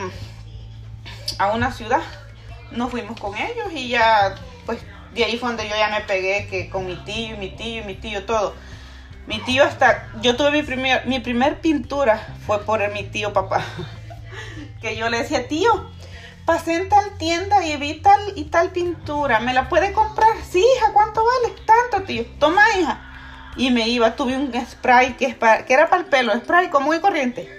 a 1.38 1.52
una 1.52 1.72
ciudad. 1.72 2.02
Nos 2.72 2.90
fuimos 2.90 3.20
con 3.20 3.36
ellos 3.38 3.68
y 3.74 3.90
ya, 3.90 4.36
pues 4.66 4.80
de 5.14 5.24
ahí 5.24 5.38
fue 5.38 5.50
donde 5.50 5.68
yo 5.68 5.76
ya 5.76 5.90
me 5.90 6.02
pegué, 6.02 6.48
que 6.48 6.70
con 6.70 6.88
mi 6.88 6.96
tío, 7.04 7.38
mi 7.38 7.50
tío, 7.50 7.84
mi 7.84 7.96
tío, 7.96 8.26
todo. 8.26 8.56
Mi 9.28 9.40
tío 9.40 9.64
hasta, 9.64 10.08
yo 10.22 10.36
tuve 10.36 10.52
mi 10.52 10.64
primer, 10.64 11.06
mi 11.06 11.20
primer 11.20 11.62
pintura 11.62 12.36
fue 12.48 12.64
por 12.64 12.92
mi 12.92 13.04
tío 13.04 13.34
papá. 13.34 13.64
Que 14.82 14.96
yo 14.96 15.10
le 15.10 15.20
decía, 15.20 15.48
tío, 15.48 15.92
pasé 16.46 16.76
en 16.76 16.90
tal 16.90 17.18
tienda 17.18 17.66
y 17.66 17.78
vi 17.78 17.96
tal 18.02 18.20
y 18.36 18.46
tal 18.46 18.72
pintura, 18.72 19.40
¿me 19.40 19.54
la 19.54 19.70
puede 19.70 19.94
comprar? 19.94 20.32
Sí, 20.50 20.60
hija, 20.60 20.92
¿cuánto 20.94 21.24
vale? 21.24 21.56
Tanto, 21.66 22.06
tío. 22.06 22.26
Toma, 22.40 22.64
hija. 22.80 23.02
Y 23.56 23.70
me 23.72 23.88
iba, 23.88 24.16
tuve 24.16 24.36
un 24.36 24.54
spray 24.66 25.14
que, 25.18 25.26
es 25.26 25.36
para, 25.36 25.66
que 25.66 25.74
era 25.74 25.90
para 25.90 26.02
el 26.02 26.08
pelo, 26.08 26.34
spray 26.34 26.70
común 26.70 26.96
y 26.96 27.00
corriente. 27.00 27.50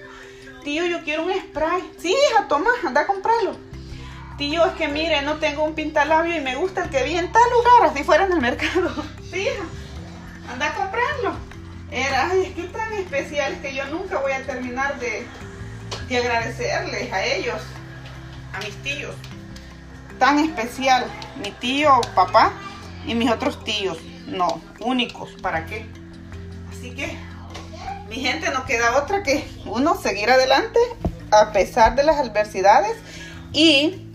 Tío, 0.64 0.86
yo 0.86 1.02
quiero 1.04 1.24
un 1.24 1.32
spray. 1.32 1.92
Sí, 1.98 2.14
hija, 2.30 2.48
toma, 2.48 2.70
anda 2.84 3.02
a 3.02 3.06
comprarlo. 3.06 3.56
Tío, 4.38 4.64
es 4.64 4.72
que 4.72 4.88
mire, 4.88 5.22
no 5.22 5.36
tengo 5.36 5.64
un 5.64 5.74
pintalabio 5.74 6.36
y 6.36 6.40
me 6.40 6.56
gusta 6.56 6.84
el 6.84 6.90
que 6.90 7.02
vi 7.04 7.16
en 7.16 7.30
tal 7.30 7.42
lugar, 7.50 7.90
así 7.90 8.04
fuera 8.04 8.24
en 8.24 8.32
el 8.32 8.40
mercado. 8.40 8.90
Sí, 9.32 9.40
hija, 9.40 9.64
anda 10.52 10.66
a 10.68 10.74
comprarlo. 10.74 11.34
Era, 11.90 12.28
ay, 12.28 12.42
es 12.42 12.54
que 12.54 12.64
tan 12.64 12.92
especial 12.92 13.58
que 13.62 13.74
yo 13.74 13.86
nunca 13.86 14.18
voy 14.18 14.32
a 14.32 14.42
terminar 14.44 14.98
de, 14.98 15.26
de 16.06 16.16
agradecerles 16.18 17.10
a 17.10 17.24
ellos 17.24 17.56
a 18.52 18.58
mis 18.60 18.74
tíos. 18.82 19.14
Tan 20.18 20.38
especial, 20.38 21.06
mi 21.42 21.50
tío, 21.52 22.00
papá 22.14 22.52
y 23.06 23.14
mis 23.14 23.30
otros 23.30 23.62
tíos. 23.64 23.98
No, 24.26 24.60
únicos, 24.80 25.30
¿para 25.42 25.66
qué? 25.66 25.86
Así 26.70 26.90
que, 26.94 27.16
mi 28.08 28.16
gente, 28.16 28.50
no 28.50 28.64
queda 28.64 28.96
otra 28.98 29.22
que 29.22 29.48
uno 29.64 29.96
seguir 30.00 30.30
adelante 30.30 30.78
a 31.30 31.52
pesar 31.52 31.96
de 31.96 32.04
las 32.04 32.18
adversidades 32.18 32.96
y 33.52 34.08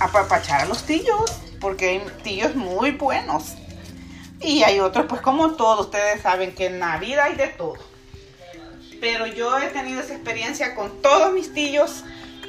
apapachar 0.00 0.62
a 0.62 0.64
los 0.66 0.84
tíos, 0.84 1.32
porque 1.60 1.88
hay 1.88 2.02
tíos 2.22 2.54
muy 2.54 2.92
buenos. 2.92 3.54
Y 4.40 4.62
hay 4.62 4.80
otros, 4.80 5.06
pues 5.06 5.20
como 5.20 5.52
todos, 5.52 5.86
ustedes 5.86 6.22
saben 6.22 6.54
que 6.54 6.66
en 6.66 6.80
la 6.80 6.96
vida 6.96 7.24
hay 7.24 7.34
de 7.34 7.48
todo. 7.48 7.74
Pero 9.00 9.26
yo 9.26 9.58
he 9.58 9.68
tenido 9.68 10.00
esa 10.00 10.14
experiencia 10.14 10.74
con 10.74 11.02
todos 11.02 11.32
mis 11.32 11.52
tíos 11.52 12.04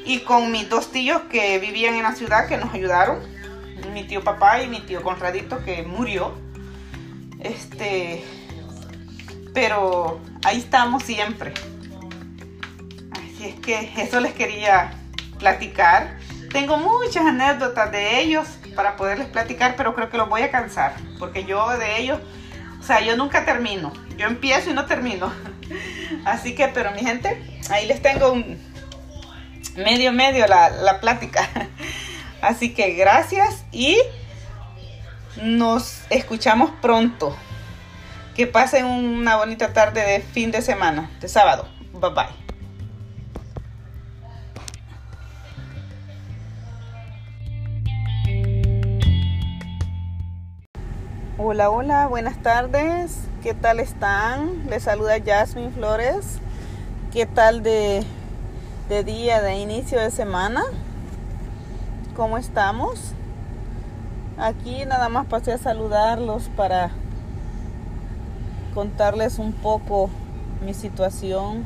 y 0.06 0.20
con 0.20 0.52
mis 0.52 0.70
dos 0.70 0.92
tíos 0.92 1.22
que 1.24 1.60
vivían 1.60 1.96
en 1.96 2.04
la 2.04 2.16
ciudad 2.16 2.48
que 2.48 2.58
nos 2.58 2.74
ayudaron. 2.74 3.20
Mi 3.94 4.04
tío 4.04 4.24
papá 4.24 4.62
y 4.62 4.68
mi 4.68 4.80
tío 4.82 5.02
Conradito 5.02 5.64
que 5.64 5.84
murió. 5.84 6.34
Este, 7.40 8.24
pero 9.54 10.20
ahí 10.44 10.60
estamos 10.60 11.04
siempre. 11.04 11.54
Así 13.12 13.46
es 13.46 13.56
que 13.60 13.92
eso 13.98 14.20
les 14.20 14.34
quería 14.34 14.94
platicar. 15.40 16.18
Tengo 16.52 16.78
muchas 16.78 17.26
anécdotas 17.26 17.92
de 17.92 18.22
ellos 18.22 18.48
para 18.76 18.96
poderles 18.96 19.28
platicar, 19.28 19.76
pero 19.76 19.96
creo 19.96 20.10
que 20.10 20.18
los 20.18 20.30
voy 20.30 20.42
a 20.42 20.52
cansar, 20.52 20.96
porque 21.18 21.46
yo 21.46 21.70
de 21.78 22.00
ellos, 22.00 22.20
o 22.80 22.84
sea, 22.84 23.02
yo 23.02 23.16
nunca 23.16 23.46
termino. 23.46 23.92
Yo 24.18 24.28
empiezo 24.28 24.70
y 24.70 24.74
no 24.74 24.86
termino. 24.86 25.32
Así 26.26 26.56
que, 26.56 26.68
pero 26.68 26.92
mi 26.92 27.00
gente, 27.00 27.42
ahí 27.70 27.88
les 27.88 28.02
tengo 28.02 28.32
un, 28.32 28.58
medio 29.76 30.12
medio 30.12 30.48
la, 30.48 31.00
plática. 31.00 31.50
Así 32.42 32.74
que 32.74 32.94
gracias 32.94 33.64
y 33.72 33.98
nos 35.42 36.02
escuchamos 36.10 36.72
pronto. 36.82 37.36
Que 38.36 38.48
pasen 38.48 38.86
una 38.86 39.36
bonita 39.36 39.74
tarde 39.74 40.02
de 40.02 40.22
fin 40.22 40.52
de 40.52 40.62
semana, 40.62 41.10
de 41.20 41.28
sábado. 41.28 41.68
Bye 41.94 42.12
bye. 42.12 42.42
Hola, 51.38 51.70
hola, 51.70 52.08
buenas 52.08 52.42
tardes. 52.42 53.18
¿Qué 53.44 53.54
tal 53.54 53.80
están? 53.80 54.70
Les 54.70 54.84
saluda 54.84 55.16
Jasmine 55.24 55.72
Flores. 55.72 56.38
¿Qué 57.12 57.26
tal 57.26 57.64
de 57.64 58.06
de 58.92 59.06
día 59.06 59.42
de 59.42 59.56
inicio 59.56 60.02
de 60.02 60.12
semana. 60.12 60.64
¿Cómo 62.14 62.38
estamos? 62.38 63.14
Aquí 64.38 64.84
nada 64.84 65.08
más 65.08 65.28
pasé 65.28 65.54
a 65.54 65.58
saludarlos 65.58 66.50
para 66.58 66.92
contarles 68.74 69.40
un 69.40 69.54
poco 69.54 70.10
mi 70.62 70.74
situación. 70.74 71.64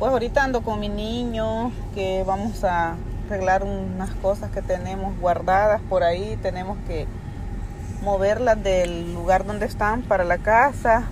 Pues 0.00 0.10
ahorita 0.10 0.42
ando 0.42 0.62
con 0.62 0.80
mi 0.80 0.88
niño, 0.88 1.70
que 1.94 2.24
vamos 2.26 2.64
a 2.64 2.96
arreglar 3.28 3.62
unas 3.62 4.10
cosas 4.16 4.50
que 4.50 4.60
tenemos 4.60 5.16
guardadas 5.20 5.80
por 5.82 6.02
ahí. 6.02 6.36
Tenemos 6.42 6.78
que 6.88 7.06
moverlas 8.02 8.60
del 8.60 9.14
lugar 9.14 9.46
donde 9.46 9.66
están 9.66 10.02
para 10.02 10.24
la 10.24 10.38
casa. 10.38 11.04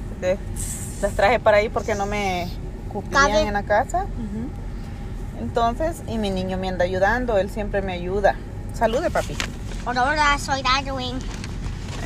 las 1.00 1.12
traje 1.12 1.38
para 1.38 1.58
ahí 1.58 1.68
porque 1.68 1.94
no 1.94 2.06
me 2.06 2.48
cupían 2.92 3.46
en 3.46 3.52
la 3.52 3.62
casa. 3.62 4.06
Entonces, 5.40 6.02
y 6.08 6.18
mi 6.18 6.30
niño 6.30 6.58
me 6.58 6.68
anda 6.68 6.84
ayudando, 6.84 7.38
él 7.38 7.50
siempre 7.50 7.82
me 7.82 7.92
ayuda. 7.92 8.34
Salude, 8.74 9.10
papi. 9.10 9.36
Hola, 9.86 10.36
soy 10.38 10.62
Darwin. 10.62 11.18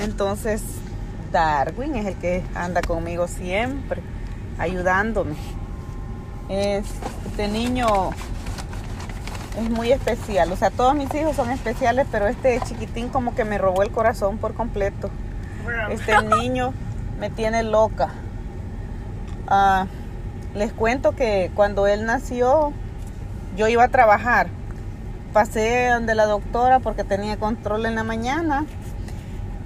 Entonces, 0.03 0.63
Darwin 1.33 1.97
es 1.97 2.07
el 2.07 2.17
que 2.17 2.45
anda 2.55 2.83
conmigo 2.83 3.27
siempre, 3.27 4.03
ayudándome. 4.59 5.35
Este 6.49 7.49
niño 7.49 7.87
es 9.59 9.71
muy 9.71 9.93
especial. 9.93 10.53
O 10.53 10.57
sea, 10.57 10.71
todos 10.71 10.95
mis 10.95 11.13
hijos 11.15 11.35
son 11.35 11.51
especiales, 11.51 12.07
pero 12.13 12.27
este 12.27 12.61
chiquitín 12.61 13.09
como 13.09 13.35
que 13.35 13.45
me 13.45 13.59
robó 13.59 13.83
el 13.83 13.91
corazón 13.91 14.39
por 14.39 14.55
completo. 14.55 15.11
Este 15.91 16.21
niño 16.41 16.75
me 17.19 17.31
tiene 17.31 17.63
loca. 17.63 18.11
Ah, 19.49 19.87
les 20.55 20.73
cuento 20.73 21.13
que 21.13 21.51
cuando 21.55 21.87
él 21.87 22.05
nació, 22.05 22.73
yo 23.57 23.69
iba 23.69 23.85
a 23.85 23.89
trabajar. 23.89 24.49
Pasé 25.33 25.89
donde 25.89 26.15
la 26.15 26.27
doctora 26.27 26.81
porque 26.81 27.05
tenía 27.05 27.37
control 27.37 27.87
en 27.87 27.95
la 27.95 28.05
mañana. 28.05 28.67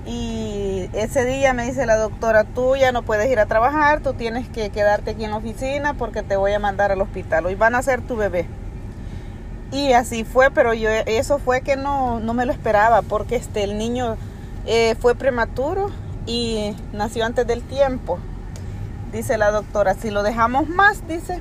Y 0.06 0.88
ese 0.92 1.24
día 1.24 1.52
me 1.52 1.66
dice 1.66 1.84
la 1.84 1.96
doctora, 1.96 2.44
tú 2.44 2.76
ya 2.76 2.92
no 2.92 3.02
puedes 3.02 3.28
ir 3.28 3.40
a 3.40 3.46
trabajar, 3.46 4.00
tú 4.00 4.14
tienes 4.14 4.48
que 4.48 4.70
quedarte 4.70 5.10
aquí 5.10 5.24
en 5.24 5.32
la 5.32 5.38
oficina 5.38 5.94
porque 5.94 6.22
te 6.22 6.36
voy 6.36 6.52
a 6.52 6.60
mandar 6.60 6.92
al 6.92 7.00
hospital. 7.00 7.46
Hoy 7.46 7.56
van 7.56 7.74
a 7.74 7.82
ser 7.82 8.02
tu 8.02 8.14
bebé. 8.14 8.46
Y 9.72 9.94
así 9.94 10.22
fue, 10.22 10.52
pero 10.52 10.74
yo 10.74 10.88
eso 10.90 11.38
fue 11.38 11.62
que 11.62 11.74
no, 11.74 12.20
no 12.20 12.34
me 12.34 12.46
lo 12.46 12.52
esperaba 12.52 13.02
porque 13.02 13.34
este, 13.34 13.64
el 13.64 13.78
niño 13.78 14.16
eh, 14.64 14.94
fue 15.00 15.16
prematuro 15.16 15.90
y 16.24 16.76
nació 16.92 17.24
antes 17.24 17.46
del 17.48 17.62
tiempo. 17.62 18.18
Dice 19.12 19.38
la 19.38 19.50
doctora, 19.50 19.94
si 19.94 20.10
lo 20.10 20.22
dejamos 20.22 20.68
más, 20.68 21.06
dice, 21.08 21.40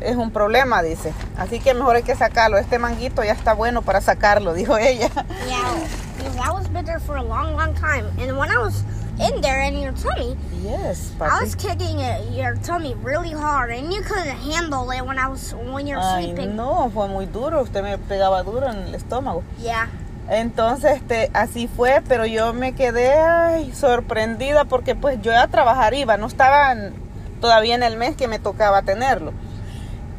es 0.00 0.16
un 0.16 0.30
problema, 0.30 0.82
dice. 0.82 1.12
Así 1.36 1.60
que 1.60 1.74
mejor 1.74 1.96
hay 1.96 2.02
que 2.02 2.14
sacarlo. 2.14 2.58
Este 2.58 2.78
manguito 2.78 3.22
ya 3.24 3.32
está 3.32 3.54
bueno 3.54 3.82
para 3.82 4.00
sacarlo, 4.00 4.54
dijo 4.54 4.76
ella. 4.78 5.08
Yeah, 5.48 6.32
that 6.36 6.52
was 6.52 6.68
bitter 6.68 6.98
for 7.00 7.16
a 7.16 7.22
long, 7.22 7.54
long 7.54 7.74
time. 7.74 8.06
And 8.18 8.36
when 8.36 8.50
I 8.50 8.58
was 8.58 8.84
in 9.20 9.40
there 9.40 9.62
in 9.62 9.78
your 9.78 9.92
tummy, 9.92 10.36
yes, 10.62 11.12
papi. 11.18 11.30
I 11.30 11.42
was 11.42 11.54
kicking 11.54 11.98
your 12.34 12.56
tummy 12.62 12.94
really 13.02 13.32
hard, 13.32 13.70
and 13.70 13.92
you 13.92 14.02
couldn't 14.02 14.36
handle 14.36 14.90
it 14.90 15.04
when 15.04 15.18
I 15.18 15.28
was 15.28 15.54
when 15.54 15.86
you're 15.86 16.00
Ay, 16.00 16.24
sleeping. 16.24 16.56
No, 16.56 16.90
fue 16.92 17.08
muy 17.08 17.26
duro. 17.26 17.62
Usted 17.62 17.82
me 17.82 17.98
pegaba 17.98 18.42
duro 18.42 18.68
en 18.68 18.88
el 18.88 18.94
estómago. 18.94 19.42
Yeah. 19.60 19.88
Entonces, 20.28 20.92
este, 20.96 21.30
así 21.34 21.68
fue, 21.68 22.00
pero 22.08 22.24
yo 22.26 22.52
me 22.54 22.72
quedé 22.74 23.12
ay, 23.12 23.72
sorprendida 23.74 24.64
porque 24.64 24.94
pues 24.94 25.20
yo 25.20 25.36
a 25.36 25.48
trabajar 25.48 25.94
iba, 25.94 26.16
no 26.16 26.26
estaba 26.26 26.74
todavía 27.40 27.74
en 27.74 27.82
el 27.82 27.96
mes 27.96 28.16
que 28.16 28.28
me 28.28 28.38
tocaba 28.38 28.82
tenerlo. 28.82 29.32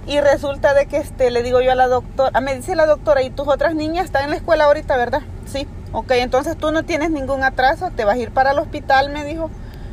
Y 0.05 0.19
resulta 0.19 0.73
de 0.73 0.85
que 0.85 0.97
este, 0.97 1.31
le 1.31 1.43
digo 1.43 1.61
yo 1.61 1.71
a 1.71 1.75
la 1.75 1.87
doctora, 1.87 2.31
ah, 2.33 2.41
me 2.41 2.55
dice 2.55 2.75
la 2.75 2.85
doctora, 2.85 3.21
¿y 3.21 3.29
tus 3.29 3.47
otras 3.47 3.73
niñas 3.73 4.05
están 4.05 4.25
en 4.25 4.31
la 4.31 4.35
escuela 4.35 4.65
ahorita, 4.65 4.97
verdad? 4.97 5.21
Sí. 5.45 5.67
Ok, 5.93 6.11
entonces 6.11 6.57
tú 6.57 6.71
no 6.71 6.83
tienes 6.83 7.11
ningún 7.11 7.43
atraso, 7.43 7.91
te 7.91 8.03
vas 8.03 8.15
a 8.15 8.17
ir 8.17 8.31
para 8.31 8.51
el 8.51 8.59
hospital, 8.59 9.11
me 9.11 9.23
dijo. 9.23 9.49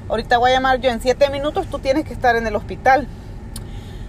Ahorita 0.09 0.39
voy 0.39 0.51
a 0.51 0.55
llamar 0.55 0.81
yo, 0.81 0.91
en 0.91 1.01
siete 1.01 1.29
minutos 1.31 1.67
tú 1.69 1.79
tienes 1.79 2.05
que 2.05 2.13
estar 2.13 2.35
en 2.37 2.47
el 2.47 2.57
hospital. 2.57 3.07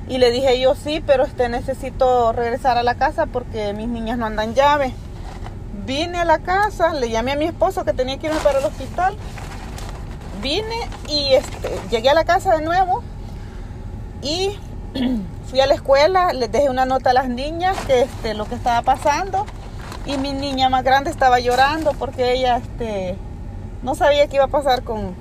Y 0.08 0.18
le 0.18 0.32
dije 0.32 0.60
yo, 0.60 0.74
sí, 0.74 1.04
pero 1.06 1.26
este, 1.26 1.50
necesito 1.50 2.32
regresar 2.32 2.78
a 2.78 2.84
la 2.84 2.96
casa 2.96 3.28
porque 3.28 3.74
mis 3.74 3.88
niñas 3.88 4.18
no 4.18 4.26
andan 4.26 4.56
llave. 4.56 4.94
Vine 5.86 6.18
a 6.18 6.26
la 6.26 6.40
casa, 6.40 6.94
le 6.94 7.10
llamé 7.10 7.34
a 7.34 7.36
mi 7.36 7.46
esposo 7.46 7.86
que 7.86 7.94
tenía 7.94 8.18
que 8.18 8.28
irme 8.28 8.40
para 8.40 8.60
el 8.60 8.66
hospital. 8.66 9.16
Vine 10.42 10.88
y 11.08 11.34
este, 11.34 11.70
llegué 11.92 12.10
a 12.10 12.14
la 12.14 12.24
casa 12.24 12.56
de 12.56 12.64
nuevo 12.64 13.04
y 14.22 14.58
fui 15.50 15.60
a 15.60 15.68
la 15.68 15.74
escuela, 15.74 16.34
les 16.34 16.52
dejé 16.52 16.70
una 16.70 16.86
nota 16.86 17.12
a 17.12 17.14
las 17.14 17.30
niñas 17.30 17.78
que 17.86 18.02
este, 18.02 18.34
lo 18.34 18.46
que 18.46 18.56
estaba 18.56 18.82
pasando 18.82 19.46
y 20.06 20.18
mi 20.18 20.34
niña 20.34 20.70
más 20.70 20.84
grande 20.84 21.10
estaba 21.10 21.40
llorando 21.40 21.94
porque 21.94 22.34
ella 22.34 22.58
este, 22.58 23.16
no 23.84 23.96
sabía 23.96 24.28
qué 24.28 24.38
iba 24.38 24.46
a 24.46 24.50
pasar 24.50 24.84
con, 24.84 25.16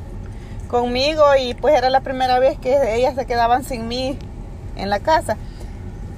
conmigo 0.69 1.25
y 1.39 1.55
pues 1.55 1.77
era 1.77 1.91
la 1.91 2.01
primera 2.01 2.39
vez 2.39 2.59
que 2.59 2.97
ellas 2.97 3.15
se 3.15 3.27
quedaban 3.27 3.65
sin 3.65 3.89
mí 3.89 4.19
en 4.77 4.91
la 4.91 5.01
casa. 5.01 5.37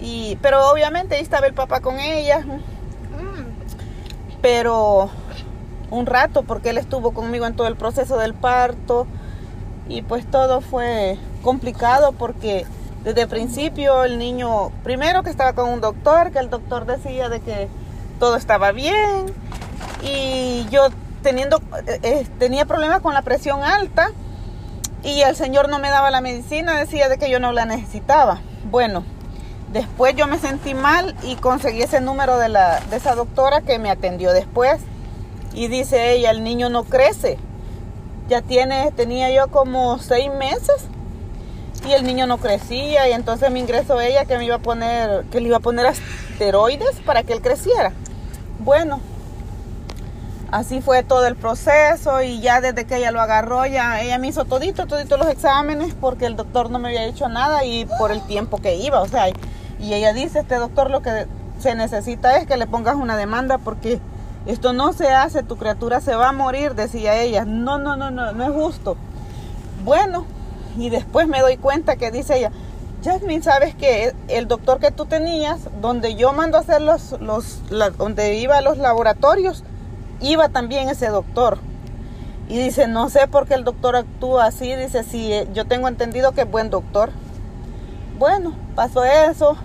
Y, 0.01 0.37
pero 0.43 0.71
obviamente 0.71 1.17
ahí 1.17 1.23
estaba 1.23 1.47
el 1.47 1.55
papá 1.55 1.81
con 1.81 1.99
ella. 1.99 2.45
Pero 4.41 5.11
un 5.91 6.07
rato 6.07 6.43
porque 6.43 6.71
él 6.71 6.79
estuvo 6.79 7.13
conmigo 7.13 7.47
en 7.47 7.55
todo 7.55 7.69
el 7.69 7.77
proceso 7.77 8.19
del 8.19 8.35
parto 8.35 9.07
y 9.89 10.03
pues 10.03 10.29
todo 10.29 10.61
fue 10.61 11.17
complicado 11.43 12.13
porque 12.13 12.67
Desde 13.05 13.23
el 13.23 13.29
principio 13.29 14.05
el 14.05 14.17
niño, 14.17 14.71
primero 14.85 15.25
que 15.25 15.31
estaba 15.31 15.55
con 15.55 15.69
un 15.69 15.81
doctor, 15.81 16.31
que 16.31 16.39
el 16.39 16.51
doctor 16.51 16.87
decía 16.87 17.29
de 17.29 17.41
que 17.41 17.69
todo 18.21 18.37
estaba 18.37 18.71
bien 18.71 19.27
y 20.03 20.67
yo 20.71 20.89
teniendo, 21.23 21.61
eh, 21.87 21.99
eh, 22.03 22.27
tenía 22.39 22.65
problemas 22.65 23.01
con 23.01 23.13
la 23.13 23.23
presión 23.23 23.65
alta 23.65 24.13
y 25.03 25.23
el 25.23 25.35
señor 25.35 25.69
no 25.69 25.81
me 25.81 25.91
daba 25.91 26.13
la 26.13 26.21
medicina, 26.21 26.79
decía 26.79 27.09
de 27.09 27.19
que 27.19 27.29
yo 27.29 27.41
no 27.41 27.51
la 27.51 27.65
necesitaba. 27.65 28.41
Bueno, 28.71 29.03
después 29.73 30.15
yo 30.15 30.29
me 30.29 30.39
sentí 30.39 30.75
mal 30.75 31.17
y 31.25 31.35
conseguí 31.35 31.83
ese 31.83 32.01
número 32.01 32.39
de, 32.39 32.51
la, 32.51 32.79
de 32.89 32.97
esa 32.97 33.17
doctora 33.17 33.63
que 33.63 33.81
me 33.81 33.91
atendió 33.91 34.33
después 34.33 34.81
y 35.55 35.67
dice 35.67 36.13
ella, 36.13 36.31
el 36.31 36.45
niño 36.45 36.69
no 36.69 36.85
crece. 36.85 37.37
Ya 38.29 38.43
tiene, 38.43 38.93
tenía 38.93 39.29
yo 39.33 39.49
como 39.49 39.99
seis 39.99 40.31
meses 40.33 40.87
y 41.87 41.93
el 41.93 42.05
niño 42.05 42.27
no 42.27 42.39
crecía 42.39 43.09
y 43.09 43.13
entonces 43.13 43.51
me 43.51 43.59
ingresó 43.59 44.01
ella 44.01 44.25
que 44.25 44.39
me 44.39 44.45
iba 44.45 44.57
a 44.57 44.61
poner, 44.61 45.25
que 45.31 45.41
le 45.41 45.49
iba 45.49 45.57
a 45.57 45.61
poner 45.61 45.87
asteroides 45.87 47.01
para 47.05 47.23
que 47.23 47.33
él 47.33 47.43
creciera. 47.43 47.93
Bueno, 48.59 49.01
así 50.51 50.81
fue 50.81 51.03
todo 51.03 51.27
el 51.27 51.37
proceso 51.37 52.23
y 52.23 52.41
ya 52.41 52.61
desde 52.61 52.85
que 52.85 52.97
ella 52.97 53.11
lo 53.11 53.21
agarró, 53.21 53.67
ya 53.67 54.01
ella 54.01 54.19
me 54.19 54.29
hizo 54.29 54.45
todito, 54.45 54.87
todito 54.87 55.17
los 55.17 55.29
exámenes 55.29 55.95
porque 55.95 56.27
el 56.27 56.37
doctor 56.37 56.71
no 56.71 56.79
me 56.79 56.89
había 56.89 57.05
hecho 57.05 57.29
nada 57.29 57.65
y 57.65 57.87
por 57.99 58.13
el 58.13 58.23
tiempo 58.27 58.59
que 58.59 58.77
iba, 58.77 59.01
o 59.01 59.09
sea, 59.09 59.29
y 59.79 59.95
ella 59.95 60.13
dice, 60.13 60.41
este 60.41 60.57
doctor 60.57 60.91
lo 60.91 61.03
que 61.03 61.27
se 61.59 61.75
necesita 61.75 62.37
es 62.37 62.47
que 62.47 62.57
le 62.57 62.67
pongas 62.67 62.97
una 62.97 63.17
demanda 63.17 63.59
porque 63.59 64.01
esto 64.47 64.73
no 64.73 64.93
se 64.93 65.09
hace, 65.09 65.43
tu 65.43 65.57
criatura 65.57 66.01
se 66.01 66.17
va 66.17 66.31
a 66.31 66.33
morir, 66.33 66.75
decía 66.75 67.21
ella. 67.21 67.45
No, 67.45 67.79
no, 67.79 67.95
no, 67.97 68.11
no, 68.11 68.33
no 68.33 68.45
es 68.45 68.51
justo. 68.51 68.97
Bueno, 69.85 70.27
y 70.77 70.91
después 70.91 71.29
me 71.29 71.41
doy 71.41 71.57
cuenta 71.57 71.97
que 71.97 72.11
dice 72.11 72.39
ella, 72.39 72.53
Jasmine, 73.05 73.43
sabes 73.43 73.75
que 73.75 74.15
el 74.29 74.47
doctor 74.47 74.79
que 74.79 74.93
tú 74.93 75.07
tenías, 75.07 75.61
donde 75.81 76.15
yo 76.15 76.33
mando 76.33 76.57
a 76.57 76.61
hacer 76.61 76.81
los, 76.81 77.21
los 77.21 77.61
donde 77.99 78.37
iba 78.37 78.61
los 78.61 78.79
laboratorios, 78.79 79.65
iba 80.21 80.49
también 80.49 80.89
ese 80.89 81.09
doctor. 81.09 81.59
Y 82.49 82.59
dice, 82.59 82.87
no 82.87 83.09
sé 83.09 83.29
por 83.29 83.47
qué 83.47 83.55
el 83.55 83.65
doctor 83.65 83.97
actúa 83.97 84.47
así. 84.47 84.75
Dice, 84.77 85.05
sí, 85.05 85.33
eh, 85.33 85.49
yo 85.55 85.65
tengo 85.65 85.89
entendido 85.89 86.33
que 86.33 86.43
es 86.43 86.51
buen 86.51 86.71
doctor. 86.71 87.11
Bueno, 88.19 88.55
pasó 88.75 89.05
eso. 89.05 89.57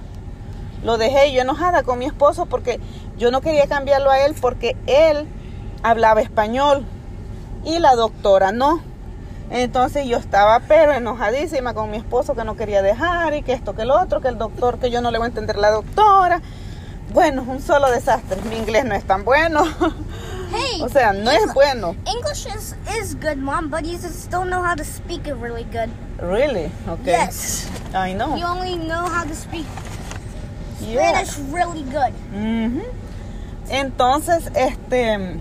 Lo 0.84 0.98
dejé 0.98 1.34
yo 1.34 1.42
enojada 1.42 1.84
con 1.84 2.00
mi 2.00 2.06
esposo 2.06 2.46
porque 2.46 2.80
yo 3.18 3.30
no 3.30 3.42
quería 3.42 3.68
cambiarlo 3.68 4.10
a 4.10 4.20
él 4.26 4.36
porque 4.40 4.78
él 4.86 5.28
hablaba 5.84 6.22
español 6.22 6.86
y 7.66 7.80
la 7.80 7.96
doctora 7.96 8.52
no. 8.52 8.82
Entonces 9.50 10.06
yo 10.06 10.18
estaba 10.18 10.60
pero 10.62 10.94
enojadísima 10.94 11.74
con 11.74 11.90
mi 11.90 11.98
esposo 11.98 12.36
que 12.36 12.44
no 12.44 12.56
quería 12.58 12.82
dejar 12.82 13.34
y 13.34 13.44
que 13.44 13.54
esto, 13.54 13.76
que 13.76 13.84
el 13.84 13.92
otro, 13.92 14.22
que 14.22 14.28
el 14.28 14.38
doctor, 14.38 14.80
que 14.80 14.92
yo 14.92 15.02
no 15.02 15.12
le 15.12 15.18
voy 15.18 15.26
a 15.26 15.30
entender 15.30 15.58
la 15.58 15.72
doctora. 15.72 16.42
Bueno, 17.14 17.46
un 17.48 17.62
solo 17.62 17.90
desastre. 17.90 18.42
Mi 18.50 18.58
inglés 18.58 18.84
no 18.86 18.96
es 18.96 19.04
tan 19.04 19.24
bueno. 19.24 19.64
Hey, 20.50 20.82
o 20.82 20.88
sea, 20.88 21.12
no 21.12 21.30
es 21.30 21.54
bueno. 21.54 21.94
English 22.06 22.48
is, 22.48 22.74
is 22.98 23.16
good, 23.16 23.36
mom, 23.36 23.70
but 23.70 23.84
you 23.84 23.98
just 23.98 24.32
don't 24.32 24.50
know 24.50 24.64
how 24.64 24.76
to 24.76 24.84
speak 24.86 25.28
it 25.28 25.36
really 25.36 25.66
good. 25.66 25.90
Really? 26.22 26.72
Okay. 26.88 27.12
Yes. 27.12 27.70
I 27.94 28.14
know. 28.14 28.38
You 28.38 28.46
only 28.46 28.78
know 28.78 29.06
how 29.08 29.26
to 29.26 29.36
speak 29.36 29.66
Yeah. 30.80 31.24
Spanish 31.26 31.38
really 31.52 31.84
good. 31.84 32.14
Ujú. 32.34 32.84
Entonces, 33.70 34.50
este 34.56 35.38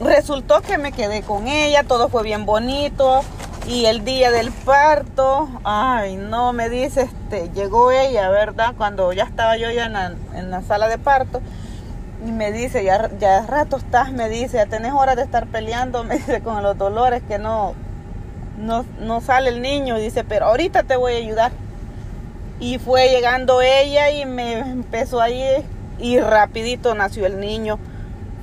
resultó 0.00 0.62
que 0.62 0.78
me 0.78 0.92
quedé 0.92 1.22
con 1.22 1.46
ella, 1.46 1.84
todo 1.84 2.08
fue 2.08 2.22
bien 2.22 2.46
bonito 2.46 3.20
y 3.68 3.84
el 3.84 4.04
día 4.04 4.30
del 4.30 4.50
parto, 4.50 5.48
ay, 5.62 6.16
no, 6.16 6.52
me 6.54 6.70
dice, 6.70 7.02
este, 7.02 7.50
llegó 7.54 7.92
ella, 7.92 8.30
¿verdad? 8.30 8.74
Cuando 8.76 9.12
ya 9.12 9.24
estaba 9.24 9.58
yo 9.58 9.70
ya 9.70 9.86
en 10.34 10.50
la, 10.50 10.62
sala 10.62 10.88
de 10.88 10.96
parto 10.96 11.42
y 12.26 12.32
me 12.32 12.50
dice, 12.50 12.82
ya, 12.82 13.10
ya 13.18 13.46
rato 13.46 13.76
estás, 13.76 14.12
me 14.12 14.28
dice, 14.30 14.56
ya 14.56 14.66
tenés 14.66 14.92
horas 14.92 15.16
de 15.16 15.22
estar 15.22 15.46
peleando, 15.46 16.02
me 16.04 16.16
dice, 16.16 16.40
con 16.40 16.62
los 16.62 16.76
dolores 16.78 17.22
que 17.28 17.38
no, 17.38 17.74
no, 18.58 18.86
no 19.00 19.20
sale 19.20 19.50
el 19.50 19.60
niño, 19.60 19.98
dice, 19.98 20.24
pero 20.24 20.46
ahorita 20.46 20.82
te 20.84 20.96
voy 20.96 21.12
a 21.12 21.18
ayudar. 21.18 21.52
Y 22.58 22.78
fue 22.78 23.08
llegando 23.08 23.62
ella 23.62 24.10
y 24.10 24.26
me 24.26 24.58
empezó 24.58 25.20
ahí 25.20 25.42
y 25.98 26.20
rapidito 26.20 26.94
nació 26.94 27.24
el 27.24 27.40
niño. 27.40 27.78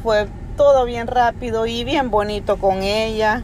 Fue 0.01 0.27
todo 0.57 0.83
bien 0.83 1.07
rápido 1.07 1.65
y 1.67 1.85
bien 1.85 2.11
bonito 2.11 2.57
con 2.57 2.83
ella. 2.83 3.43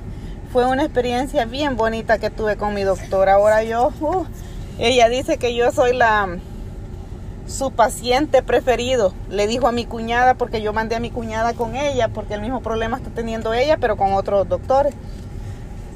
Fue 0.51 0.65
una 0.65 0.83
experiencia 0.83 1.45
bien 1.45 1.77
bonita 1.77 2.17
que 2.17 2.29
tuve 2.29 2.57
con 2.57 2.73
mi 2.73 2.83
doctora. 2.83 3.35
Ahora 3.35 3.63
yo, 3.63 3.93
uh, 4.01 4.25
ella 4.79 5.07
dice 5.07 5.37
que 5.37 5.55
yo 5.55 5.71
soy 5.71 5.95
la 5.95 6.37
su 7.47 7.71
paciente 7.71 8.41
preferido. 8.41 9.13
Le 9.29 9.47
dijo 9.47 9.67
a 9.67 9.71
mi 9.71 9.85
cuñada 9.85 10.33
porque 10.33 10.61
yo 10.61 10.73
mandé 10.73 10.95
a 10.95 10.99
mi 10.99 11.11
cuñada 11.11 11.53
con 11.53 11.75
ella 11.75 12.07
porque 12.07 12.33
el 12.33 12.41
mismo 12.41 12.61
problema 12.61 12.97
está 12.97 13.09
teniendo 13.09 13.53
ella 13.53 13.77
pero 13.77 13.95
con 13.95 14.13
otros 14.13 14.49
doctores. 14.49 14.93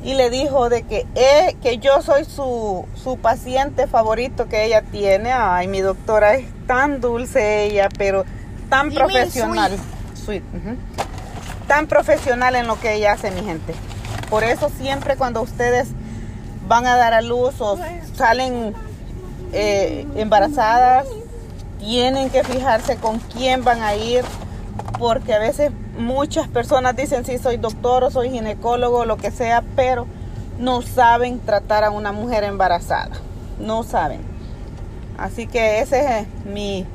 Y 0.03 0.13
le 0.13 0.29
dijo 0.29 0.69
de 0.69 0.83
que, 0.83 1.05
eh, 1.15 1.55
que 1.61 1.79
yo 1.79 2.01
soy 2.01 2.23
su, 2.23 2.85
su 2.95 3.17
paciente 3.17 3.87
favorito 3.87 4.47
que 4.47 4.65
ella 4.65 4.83
tiene. 4.83 5.31
Ay, 5.31 5.67
mi 5.67 5.81
doctora 5.81 6.35
es 6.35 6.47
tan 6.67 7.01
dulce 7.01 7.65
ella, 7.65 7.89
pero 7.97 8.23
tan 8.69 8.91
profesional. 8.91 9.75
Sweet, 10.13 10.43
ujú. 10.53 10.75
Tan 11.67 11.87
profesional 11.87 12.55
en 12.55 12.67
lo 12.67 12.79
que 12.79 12.93
ella 12.95 13.13
hace, 13.13 13.31
mi 13.31 13.41
gente. 13.41 13.73
Por 14.29 14.43
eso 14.43 14.69
siempre 14.69 15.15
cuando 15.15 15.41
ustedes 15.41 15.89
van 16.67 16.85
a 16.85 16.95
dar 16.95 17.13
a 17.13 17.21
luz 17.21 17.59
o 17.59 17.77
salen 18.13 18.73
eh, 19.53 20.05
embarazadas, 20.15 21.07
tienen 21.79 22.29
que 22.29 22.43
fijarse 22.43 22.97
con 22.97 23.19
quién 23.19 23.63
van 23.63 23.81
a 23.81 23.95
ir, 23.95 24.23
porque 24.99 25.33
a 25.33 25.39
veces 25.39 25.71
muchas 25.97 26.47
personas 26.47 26.95
dicen 26.95 27.25
sí 27.25 27.37
soy 27.37 27.57
doctor 27.57 28.03
o 28.03 28.11
soy 28.11 28.29
ginecólogo, 28.29 29.05
lo 29.05 29.17
que 29.17 29.31
sea, 29.31 29.63
pero 29.75 30.07
no 30.59 30.81
saben 30.81 31.39
tratar 31.39 31.83
a 31.83 31.91
una 31.91 32.11
mujer 32.11 32.43
embarazada, 32.43 33.11
no 33.59 33.83
saben. 33.83 34.21
Así 35.17 35.47
que 35.47 35.79
ese 35.79 36.19
es 36.19 36.27
mi 36.45 36.85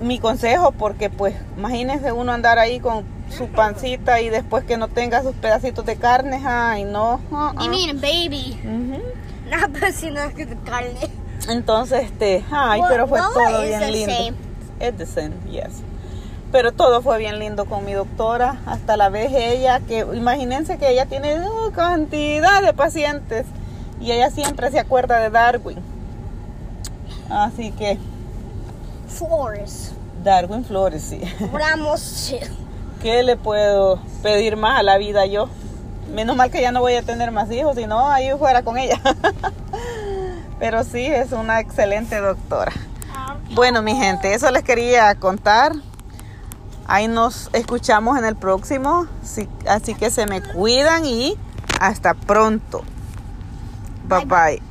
mi 0.00 0.18
consejo, 0.18 0.72
porque 0.72 1.10
pues 1.10 1.34
imagínense 1.56 2.12
uno 2.12 2.32
andar 2.32 2.58
ahí 2.58 2.80
con 2.80 3.04
su 3.36 3.48
pancita 3.48 4.20
y 4.20 4.28
después 4.30 4.64
que 4.64 4.76
no 4.76 4.88
tenga 4.88 5.22
sus 5.22 5.34
pedacitos 5.34 5.84
de 5.84 5.96
carne, 5.96 6.40
ay 6.44 6.84
no. 6.84 7.20
uh-uh. 7.30 7.62
You 7.64 7.70
mean 7.70 7.90
a 7.90 8.00
baby, 8.00 8.58
Ujú. 8.64 9.02
not 9.50 9.78
pussy, 9.78 10.10
not 10.10 10.34
the 10.34 10.46
carne. 10.64 10.94
Entonces, 11.48 12.04
este, 12.04 12.44
ay, 12.50 12.80
Well, 12.80 12.88
pero 12.90 13.06
fue 13.08 13.18
todo 13.20 13.62
bien 13.62 13.92
lindo. 13.92 14.34
Es 14.80 14.96
the 14.96 15.06
same, 15.06 15.32
yes. 15.50 15.82
Pero 16.52 16.72
todo 16.72 17.02
fue 17.02 17.18
bien 17.18 17.38
lindo 17.38 17.66
con 17.66 17.84
mi 17.84 17.92
doctora, 17.92 18.58
hasta 18.66 18.96
la 18.96 19.08
vez 19.08 19.32
ella, 19.34 19.80
que 19.80 20.06
imagínense 20.14 20.78
que 20.78 20.90
ella 20.90 21.06
tiene 21.06 21.36
uh, 21.40 21.70
cantidad 21.72 22.62
de 22.62 22.72
pacientes 22.72 23.46
y 24.00 24.12
ella 24.12 24.30
siempre 24.30 24.70
se 24.70 24.78
acuerda 24.78 25.18
de 25.18 25.30
Darwin. 25.30 25.78
Así 27.30 27.72
que 27.72 27.98
Flores. 29.18 29.92
Darwin 30.22 30.64
Flores, 30.64 31.02
sí. 31.02 31.20
Ramos. 31.52 32.34
¿Qué 33.02 33.22
le 33.22 33.36
puedo 33.36 34.00
pedir 34.22 34.56
más 34.56 34.80
a 34.80 34.82
la 34.82 34.98
vida 34.98 35.26
yo? 35.26 35.48
Menos 36.12 36.36
mal 36.36 36.50
que 36.50 36.60
ya 36.60 36.72
no 36.72 36.80
voy 36.80 36.94
a 36.94 37.02
tener 37.02 37.30
más 37.30 37.50
hijos, 37.50 37.76
si 37.76 37.86
no, 37.86 38.08
ahí 38.08 38.30
fuera 38.38 38.62
con 38.62 38.78
ella. 38.78 39.00
Pero 40.58 40.82
sí, 40.82 41.06
es 41.06 41.32
una 41.32 41.60
excelente 41.60 42.16
doctora. 42.18 42.72
Bueno, 43.54 43.82
mi 43.82 43.94
gente, 43.94 44.34
eso 44.34 44.50
les 44.50 44.62
quería 44.62 45.14
contar. 45.14 45.72
Ahí 46.86 47.06
nos 47.06 47.50
escuchamos 47.52 48.18
en 48.18 48.24
el 48.24 48.36
próximo. 48.36 49.06
Sí, 49.22 49.48
así 49.68 49.94
que 49.94 50.10
se 50.10 50.26
me 50.26 50.42
cuidan 50.42 51.04
y 51.04 51.36
hasta 51.80 52.14
pronto. 52.14 52.82
Bye 54.08 54.24
bye. 54.24 54.67